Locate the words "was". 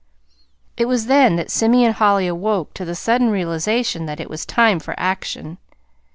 0.85-1.05, 4.31-4.47